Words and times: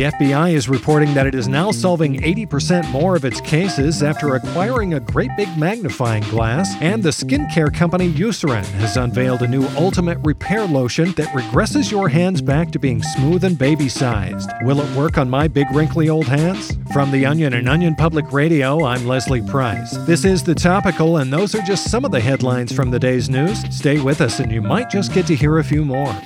The 0.00 0.06
FBI 0.06 0.54
is 0.54 0.66
reporting 0.66 1.12
that 1.12 1.26
it 1.26 1.34
is 1.34 1.46
now 1.46 1.70
solving 1.70 2.22
80% 2.22 2.90
more 2.90 3.16
of 3.16 3.26
its 3.26 3.38
cases 3.42 4.02
after 4.02 4.34
acquiring 4.34 4.94
a 4.94 5.00
great 5.00 5.30
big 5.36 5.54
magnifying 5.58 6.22
glass, 6.30 6.74
and 6.80 7.02
the 7.02 7.10
skincare 7.10 7.70
company 7.70 8.10
Eucerin 8.10 8.64
has 8.78 8.96
unveiled 8.96 9.42
a 9.42 9.46
new 9.46 9.66
ultimate 9.76 10.16
repair 10.24 10.64
lotion 10.64 11.12
that 11.18 11.28
regresses 11.34 11.90
your 11.90 12.08
hands 12.08 12.40
back 12.40 12.70
to 12.70 12.78
being 12.78 13.02
smooth 13.02 13.44
and 13.44 13.58
baby 13.58 13.90
sized. 13.90 14.50
Will 14.62 14.80
it 14.80 14.96
work 14.96 15.18
on 15.18 15.28
my 15.28 15.46
big 15.46 15.70
wrinkly 15.70 16.08
old 16.08 16.24
hands? 16.24 16.78
From 16.94 17.10
The 17.10 17.26
Onion 17.26 17.52
and 17.52 17.68
Onion 17.68 17.94
Public 17.94 18.32
Radio, 18.32 18.82
I'm 18.86 19.06
Leslie 19.06 19.42
Price. 19.42 19.94
This 20.06 20.24
is 20.24 20.42
The 20.42 20.54
Topical, 20.54 21.18
and 21.18 21.30
those 21.30 21.54
are 21.54 21.60
just 21.60 21.90
some 21.90 22.06
of 22.06 22.10
the 22.10 22.20
headlines 22.20 22.72
from 22.72 22.90
the 22.90 22.98
day's 22.98 23.28
news. 23.28 23.62
Stay 23.68 24.00
with 24.00 24.22
us, 24.22 24.40
and 24.40 24.50
you 24.50 24.62
might 24.62 24.88
just 24.88 25.12
get 25.12 25.26
to 25.26 25.36
hear 25.36 25.58
a 25.58 25.64
few 25.64 25.84
more. 25.84 26.18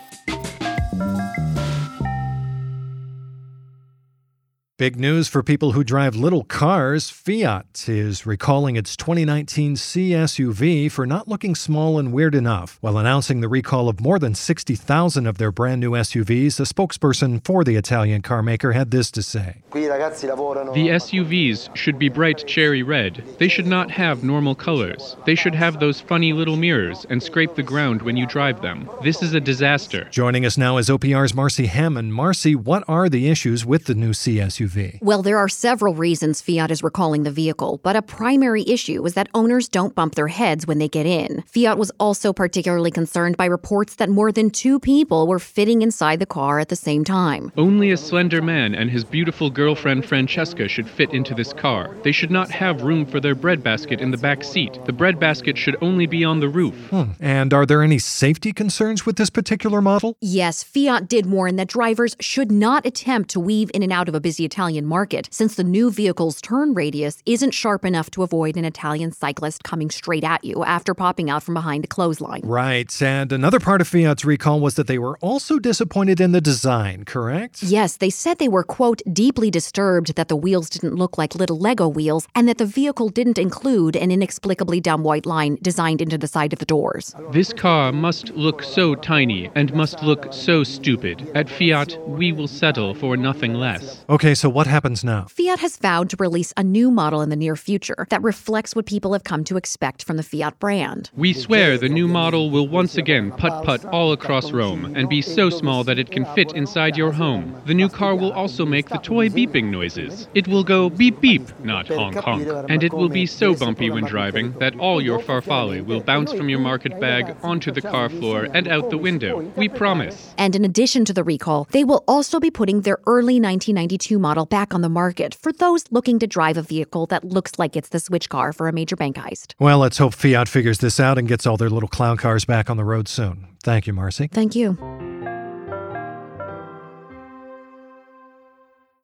Big 4.76 4.98
news 4.98 5.28
for 5.28 5.40
people 5.40 5.70
who 5.70 5.84
drive 5.84 6.16
little 6.16 6.42
cars. 6.42 7.08
Fiat 7.08 7.84
is 7.88 8.26
recalling 8.26 8.74
its 8.74 8.96
2019 8.96 9.76
C 9.76 10.10
SUV 10.10 10.90
for 10.90 11.06
not 11.06 11.28
looking 11.28 11.54
small 11.54 11.96
and 11.96 12.12
weird 12.12 12.34
enough. 12.34 12.78
While 12.80 12.98
announcing 12.98 13.40
the 13.40 13.48
recall 13.48 13.88
of 13.88 14.00
more 14.00 14.18
than 14.18 14.34
60,000 14.34 15.28
of 15.28 15.38
their 15.38 15.52
brand 15.52 15.80
new 15.80 15.92
SUVs, 15.92 16.58
a 16.58 16.64
spokesperson 16.64 17.44
for 17.44 17.62
the 17.62 17.76
Italian 17.76 18.20
carmaker 18.20 18.74
had 18.74 18.90
this 18.90 19.12
to 19.12 19.22
say 19.22 19.62
The 19.70 20.88
SUVs 20.88 21.76
should 21.76 21.96
be 21.96 22.08
bright 22.08 22.44
cherry 22.44 22.82
red. 22.82 23.22
They 23.38 23.46
should 23.46 23.68
not 23.68 23.92
have 23.92 24.24
normal 24.24 24.56
colors. 24.56 25.16
They 25.24 25.36
should 25.36 25.54
have 25.54 25.78
those 25.78 26.00
funny 26.00 26.32
little 26.32 26.56
mirrors 26.56 27.06
and 27.08 27.22
scrape 27.22 27.54
the 27.54 27.62
ground 27.62 28.02
when 28.02 28.16
you 28.16 28.26
drive 28.26 28.60
them. 28.60 28.90
This 29.04 29.22
is 29.22 29.34
a 29.34 29.40
disaster. 29.40 30.08
Joining 30.10 30.44
us 30.44 30.58
now 30.58 30.78
is 30.78 30.88
OPR's 30.88 31.32
Marcy 31.32 31.66
Hammond. 31.66 32.12
Marcy, 32.12 32.56
what 32.56 32.82
are 32.88 33.08
the 33.08 33.28
issues 33.28 33.64
with 33.64 33.84
the 33.84 33.94
new 33.94 34.12
C 34.12 34.38
SUV? 34.38 34.63
SUV? 34.64 34.98
Well, 35.02 35.22
there 35.22 35.38
are 35.38 35.48
several 35.48 35.94
reasons 35.94 36.40
Fiat 36.40 36.70
is 36.70 36.82
recalling 36.82 37.22
the 37.22 37.30
vehicle, 37.30 37.80
but 37.82 37.96
a 37.96 38.02
primary 38.02 38.64
issue 38.68 39.04
is 39.04 39.14
that 39.14 39.28
owners 39.34 39.68
don't 39.68 39.94
bump 39.94 40.14
their 40.14 40.28
heads 40.28 40.66
when 40.66 40.78
they 40.78 40.88
get 40.88 41.06
in. 41.06 41.42
Fiat 41.46 41.78
was 41.78 41.90
also 42.00 42.32
particularly 42.32 42.90
concerned 42.90 43.36
by 43.36 43.46
reports 43.46 43.96
that 43.96 44.08
more 44.08 44.32
than 44.32 44.50
two 44.50 44.78
people 44.80 45.26
were 45.26 45.38
fitting 45.38 45.82
inside 45.82 46.18
the 46.18 46.26
car 46.26 46.58
at 46.58 46.68
the 46.68 46.76
same 46.76 47.04
time. 47.04 47.52
Only 47.56 47.90
a 47.90 47.96
slender 47.96 48.42
man 48.42 48.74
and 48.74 48.90
his 48.90 49.04
beautiful 49.04 49.50
girlfriend 49.50 50.04
Francesca 50.06 50.68
should 50.68 50.88
fit 50.88 51.12
into 51.12 51.34
this 51.34 51.52
car. 51.52 51.96
They 52.02 52.12
should 52.12 52.30
not 52.30 52.50
have 52.50 52.82
room 52.82 53.06
for 53.06 53.20
their 53.20 53.34
breadbasket 53.34 54.00
in 54.00 54.10
the 54.10 54.16
back 54.16 54.44
seat. 54.44 54.78
The 54.84 54.92
breadbasket 54.92 55.56
should 55.58 55.76
only 55.80 56.06
be 56.06 56.24
on 56.24 56.40
the 56.40 56.48
roof. 56.48 56.74
Hmm. 56.90 57.12
And 57.20 57.52
are 57.52 57.66
there 57.66 57.82
any 57.82 57.98
safety 57.98 58.52
concerns 58.52 59.06
with 59.06 59.16
this 59.16 59.30
particular 59.30 59.80
model? 59.80 60.16
Yes, 60.20 60.62
Fiat 60.62 61.08
did 61.08 61.26
warn 61.26 61.56
that 61.56 61.68
drivers 61.68 62.16
should 62.20 62.50
not 62.50 62.86
attempt 62.86 63.30
to 63.30 63.40
weave 63.40 63.70
in 63.74 63.82
and 63.82 63.92
out 63.92 64.08
of 64.08 64.14
a 64.14 64.20
busy 64.20 64.44
Italian 64.54 64.86
market, 64.86 65.28
since 65.32 65.56
the 65.56 65.64
new 65.64 65.90
vehicle's 65.90 66.40
turn 66.40 66.74
radius 66.74 67.20
isn't 67.26 67.50
sharp 67.50 67.84
enough 67.84 68.08
to 68.08 68.22
avoid 68.22 68.56
an 68.56 68.64
Italian 68.64 69.10
cyclist 69.10 69.64
coming 69.64 69.90
straight 69.90 70.22
at 70.22 70.44
you 70.44 70.62
after 70.62 70.94
popping 70.94 71.28
out 71.28 71.42
from 71.42 71.54
behind 71.54 71.84
a 71.84 71.88
clothesline. 71.88 72.40
Right. 72.44 73.02
And 73.02 73.32
another 73.32 73.58
part 73.58 73.80
of 73.80 73.88
Fiat's 73.88 74.24
recall 74.24 74.60
was 74.60 74.74
that 74.76 74.86
they 74.86 74.96
were 74.96 75.18
also 75.18 75.58
disappointed 75.58 76.20
in 76.20 76.30
the 76.30 76.40
design, 76.40 77.04
correct? 77.04 77.64
Yes, 77.64 77.96
they 77.96 78.10
said 78.10 78.38
they 78.38 78.46
were, 78.46 78.62
quote, 78.62 79.02
deeply 79.12 79.50
disturbed 79.50 80.14
that 80.14 80.28
the 80.28 80.36
wheels 80.36 80.70
didn't 80.70 80.94
look 80.94 81.18
like 81.18 81.34
little 81.34 81.58
Lego 81.58 81.88
wheels 81.88 82.28
and 82.36 82.48
that 82.48 82.58
the 82.58 82.64
vehicle 82.64 83.08
didn't 83.08 83.38
include 83.38 83.96
an 83.96 84.12
inexplicably 84.12 84.80
dumb 84.80 85.02
white 85.02 85.26
line 85.26 85.58
designed 85.62 86.00
into 86.00 86.16
the 86.16 86.28
side 86.28 86.52
of 86.52 86.60
the 86.60 86.64
doors. 86.64 87.12
This 87.32 87.52
car 87.52 87.90
must 87.90 88.30
look 88.34 88.62
so 88.62 88.94
tiny 88.94 89.50
and 89.56 89.74
must 89.74 90.00
look 90.04 90.32
so 90.32 90.62
stupid. 90.62 91.28
At 91.34 91.50
Fiat, 91.50 91.98
we 92.06 92.30
will 92.30 92.46
settle 92.46 92.94
for 92.94 93.16
nothing 93.16 93.54
less. 93.54 94.04
Okay, 94.08 94.36
so 94.43 94.43
so, 94.44 94.50
what 94.50 94.66
happens 94.66 95.02
now? 95.02 95.24
Fiat 95.24 95.60
has 95.60 95.78
vowed 95.78 96.10
to 96.10 96.16
release 96.18 96.52
a 96.54 96.62
new 96.62 96.90
model 96.90 97.22
in 97.22 97.30
the 97.30 97.34
near 97.34 97.56
future 97.56 98.06
that 98.10 98.22
reflects 98.22 98.76
what 98.76 98.84
people 98.84 99.14
have 99.14 99.24
come 99.24 99.42
to 99.44 99.56
expect 99.56 100.04
from 100.04 100.18
the 100.18 100.22
Fiat 100.22 100.58
brand. 100.58 101.10
We 101.16 101.32
swear 101.32 101.78
the 101.78 101.88
new 101.88 102.06
model 102.06 102.50
will 102.50 102.68
once 102.68 102.98
again 102.98 103.32
putt 103.32 103.64
putt 103.64 103.86
all 103.86 104.12
across 104.12 104.52
Rome 104.52 104.94
and 104.96 105.08
be 105.08 105.22
so 105.22 105.48
small 105.48 105.82
that 105.84 105.98
it 105.98 106.10
can 106.10 106.26
fit 106.34 106.52
inside 106.52 106.94
your 106.94 107.10
home. 107.10 107.58
The 107.64 107.72
new 107.72 107.88
car 107.88 108.14
will 108.14 108.34
also 108.34 108.66
make 108.66 108.90
the 108.90 108.98
toy 108.98 109.30
beeping 109.30 109.70
noises. 109.70 110.28
It 110.34 110.46
will 110.46 110.62
go 110.62 110.90
beep 110.90 111.22
beep, 111.22 111.58
not 111.60 111.88
honk 111.88 112.16
honk. 112.16 112.46
And 112.68 112.84
it 112.84 112.92
will 112.92 113.08
be 113.08 113.24
so 113.24 113.54
bumpy 113.54 113.88
when 113.88 114.04
driving 114.04 114.52
that 114.58 114.78
all 114.78 115.00
your 115.00 115.20
farfalle 115.20 115.86
will 115.86 116.02
bounce 116.02 116.34
from 116.34 116.50
your 116.50 116.60
market 116.60 117.00
bag 117.00 117.34
onto 117.42 117.72
the 117.72 117.80
car 117.80 118.10
floor 118.10 118.46
and 118.52 118.68
out 118.68 118.90
the 118.90 118.98
window. 118.98 119.40
We 119.56 119.70
promise. 119.70 120.34
And 120.36 120.54
in 120.54 120.66
addition 120.66 121.06
to 121.06 121.14
the 121.14 121.24
recall, 121.24 121.66
they 121.70 121.84
will 121.84 122.04
also 122.06 122.38
be 122.40 122.50
putting 122.50 122.82
their 122.82 122.98
early 123.06 123.40
1992 123.40 124.18
model 124.18 124.33
model 124.34 124.46
back 124.46 124.74
on 124.74 124.80
the 124.80 124.88
market 124.88 125.32
for 125.32 125.52
those 125.52 125.84
looking 125.92 126.18
to 126.18 126.26
drive 126.26 126.56
a 126.56 126.62
vehicle 126.62 127.06
that 127.06 127.22
looks 127.22 127.52
like 127.56 127.76
it's 127.76 127.90
the 127.90 128.00
switch 128.00 128.28
car 128.28 128.52
for 128.52 128.66
a 128.66 128.72
major 128.72 128.96
bank 128.96 129.14
heist. 129.14 129.54
Well, 129.60 129.78
let's 129.78 129.98
hope 129.98 130.12
Fiat 130.12 130.48
figures 130.48 130.78
this 130.78 130.98
out 130.98 131.18
and 131.18 131.28
gets 131.28 131.46
all 131.46 131.56
their 131.56 131.70
little 131.70 131.88
clown 131.88 132.16
cars 132.16 132.44
back 132.44 132.68
on 132.68 132.76
the 132.76 132.84
road 132.84 133.06
soon. 133.06 133.46
Thank 133.62 133.86
you, 133.86 133.92
Marcy. 133.92 134.26
Thank 134.26 134.56
you. 134.56 134.76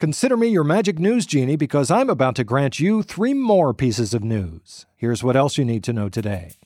Consider 0.00 0.36
me 0.36 0.48
your 0.48 0.64
magic 0.64 0.98
news 0.98 1.26
genie 1.26 1.56
because 1.56 1.92
I'm 1.92 2.10
about 2.10 2.34
to 2.36 2.44
grant 2.44 2.80
you 2.80 3.04
three 3.04 3.34
more 3.34 3.72
pieces 3.72 4.12
of 4.12 4.24
news. 4.24 4.86
Here's 4.96 5.22
what 5.22 5.36
else 5.36 5.58
you 5.58 5.64
need 5.64 5.84
to 5.84 5.92
know 5.92 6.08
today. 6.08 6.56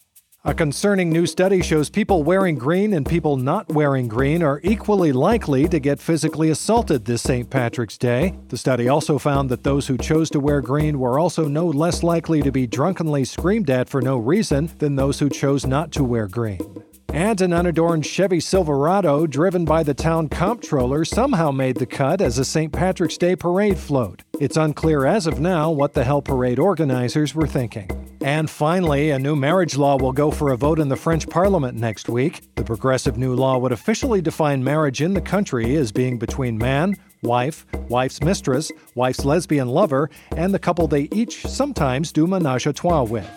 A 0.46 0.52
concerning 0.52 1.08
new 1.08 1.24
study 1.24 1.62
shows 1.62 1.88
people 1.88 2.22
wearing 2.22 2.56
green 2.56 2.92
and 2.92 3.06
people 3.06 3.38
not 3.38 3.66
wearing 3.70 4.08
green 4.08 4.42
are 4.42 4.60
equally 4.62 5.10
likely 5.10 5.66
to 5.68 5.80
get 5.80 5.98
physically 5.98 6.50
assaulted 6.50 7.06
this 7.06 7.22
St. 7.22 7.48
Patrick's 7.48 7.96
Day. 7.96 8.34
The 8.48 8.58
study 8.58 8.90
also 8.90 9.16
found 9.16 9.48
that 9.48 9.64
those 9.64 9.86
who 9.86 9.96
chose 9.96 10.28
to 10.32 10.40
wear 10.40 10.60
green 10.60 10.98
were 10.98 11.18
also 11.18 11.48
no 11.48 11.66
less 11.66 12.02
likely 12.02 12.42
to 12.42 12.52
be 12.52 12.66
drunkenly 12.66 13.24
screamed 13.24 13.70
at 13.70 13.88
for 13.88 14.02
no 14.02 14.18
reason 14.18 14.70
than 14.80 14.96
those 14.96 15.18
who 15.18 15.30
chose 15.30 15.64
not 15.64 15.92
to 15.92 16.04
wear 16.04 16.28
green. 16.28 16.60
And 17.08 17.40
an 17.40 17.54
unadorned 17.54 18.04
Chevy 18.04 18.40
Silverado 18.40 19.26
driven 19.26 19.64
by 19.64 19.82
the 19.82 19.94
town 19.94 20.28
comptroller 20.28 21.06
somehow 21.06 21.52
made 21.52 21.76
the 21.78 21.86
cut 21.86 22.20
as 22.20 22.36
a 22.36 22.44
St. 22.44 22.70
Patrick's 22.70 23.16
Day 23.16 23.34
parade 23.34 23.78
float. 23.78 24.24
It's 24.38 24.58
unclear 24.58 25.06
as 25.06 25.26
of 25.26 25.40
now 25.40 25.70
what 25.70 25.94
the 25.94 26.04
hell 26.04 26.20
parade 26.20 26.58
organizers 26.58 27.34
were 27.34 27.46
thinking. 27.46 28.03
And 28.24 28.48
finally, 28.48 29.10
a 29.10 29.18
new 29.18 29.36
marriage 29.36 29.76
law 29.76 29.98
will 29.98 30.10
go 30.10 30.30
for 30.30 30.52
a 30.52 30.56
vote 30.56 30.78
in 30.78 30.88
the 30.88 30.96
French 30.96 31.28
parliament 31.28 31.76
next 31.76 32.08
week. 32.08 32.40
The 32.54 32.64
progressive 32.64 33.18
new 33.18 33.34
law 33.34 33.58
would 33.58 33.70
officially 33.70 34.22
define 34.22 34.64
marriage 34.64 35.02
in 35.02 35.12
the 35.12 35.20
country 35.20 35.76
as 35.76 35.92
being 35.92 36.18
between 36.18 36.56
man, 36.56 36.94
wife, 37.22 37.66
wife's 37.90 38.22
mistress, 38.22 38.72
wife's 38.94 39.26
lesbian 39.26 39.68
lover, 39.68 40.08
and 40.38 40.54
the 40.54 40.58
couple 40.58 40.88
they 40.88 41.06
each 41.12 41.42
sometimes 41.42 42.12
do 42.12 42.26
menage 42.26 42.66
a 42.66 42.72
trois 42.72 43.02
with. 43.02 43.28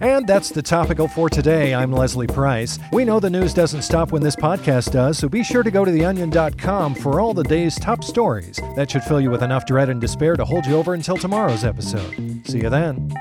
And 0.00 0.26
that's 0.26 0.48
the 0.48 0.62
topical 0.62 1.06
for 1.06 1.28
today. 1.28 1.74
I'm 1.74 1.92
Leslie 1.92 2.26
Price. 2.26 2.78
We 2.94 3.04
know 3.04 3.20
the 3.20 3.28
news 3.28 3.52
doesn't 3.52 3.82
stop 3.82 4.10
when 4.10 4.22
this 4.22 4.36
podcast 4.36 4.92
does, 4.92 5.18
so 5.18 5.28
be 5.28 5.44
sure 5.44 5.62
to 5.62 5.70
go 5.70 5.84
to 5.84 5.90
theonion.com 5.90 6.94
for 6.94 7.20
all 7.20 7.34
the 7.34 7.44
day's 7.44 7.78
top 7.78 8.04
stories. 8.04 8.58
That 8.76 8.90
should 8.90 9.04
fill 9.04 9.20
you 9.20 9.30
with 9.30 9.42
enough 9.42 9.66
dread 9.66 9.90
and 9.90 10.00
despair 10.00 10.34
to 10.36 10.46
hold 10.46 10.64
you 10.64 10.76
over 10.76 10.94
until 10.94 11.18
tomorrow's 11.18 11.62
episode. 11.62 12.40
See 12.46 12.60
you 12.60 12.70
then. 12.70 13.12